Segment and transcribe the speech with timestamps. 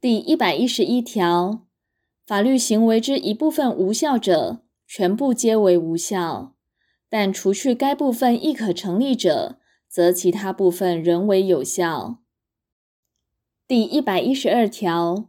[0.00, 1.66] 第一百一十一条，
[2.26, 6.54] 法律行为之一部分无效者，全部皆为无效；
[7.10, 12.22] 但除去该部分亦可成立者，则其他部分仍为有效。
[13.68, 15.28] 第一百一十二条，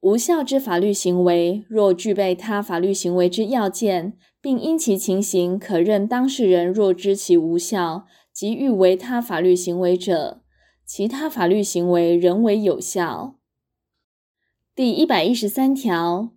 [0.00, 10.40] 无效之法律行为，若具备他法律行为之要件，并因其情形可认当事人若知其无效，即欲为他法律行为者，
[10.86, 13.35] 其他法律行为仍为有效。
[14.76, 16.34] 第一百一十三条，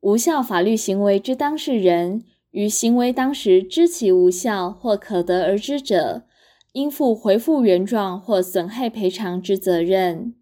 [0.00, 6.26] 无效法律行为之当事人，于行为当时知其无效或可得而知者，
[6.72, 10.34] 应负回复原状或损害赔偿之责任。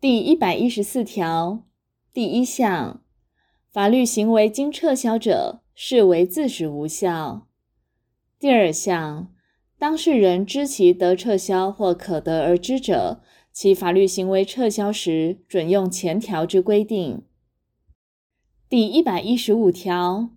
[0.00, 1.64] 第一百一十四条
[2.12, 3.02] 第一项，
[3.72, 7.48] 法律行为经撤销者，视为自始无效。
[8.38, 9.32] 第二项，
[9.76, 13.20] 当事人知其得撤销或可得而知者。
[13.60, 17.22] 其法律行为撤销时，准用前条之规定。
[18.68, 20.30] 第一百一十五条，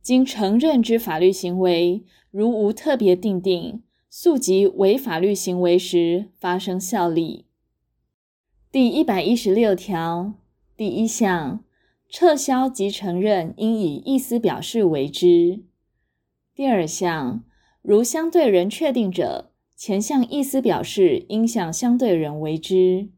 [0.00, 7.44] 经承认之法律行为，如无特别订定，溯及为法律行为时发生效力。
[8.70, 10.32] 第一百一十六条
[10.74, 11.62] 第一项，
[12.08, 15.62] 撤销及承认应以意思表示为之。
[16.54, 17.44] 第二项，
[17.82, 19.51] 如相对人确定者。
[19.76, 23.08] 前项意思表示应向相对人为之。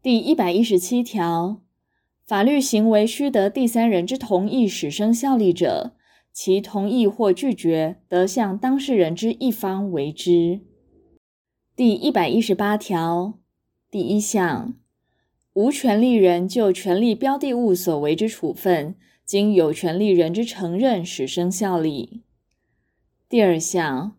[0.00, 1.62] 第一百一十七条，
[2.24, 5.96] 法律行为须得第三人之同意始生效力者，
[6.32, 10.60] 其同意或拒绝得向当事人之一方为之。
[11.74, 13.40] 第一百一十八条
[13.90, 14.74] 第一项，
[15.54, 22.22] 无权利人就权利标的物所为之处分，经有权利人之承认始生效力。
[23.28, 24.16] 第二项。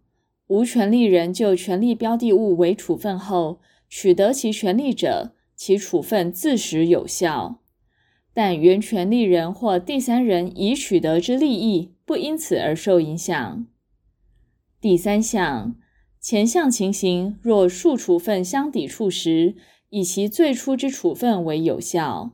[0.47, 7.61] 无权利人就权利标的物为处分后，取得其权利者，其处分自始有效，
[8.33, 13.65] 但原权利人或第三人已取得之利益不因此而受影响。
[14.81, 15.75] 第三项，
[16.19, 19.55] 前项情形若数处分相抵触时，
[19.89, 22.33] 以其最初之处分为有效。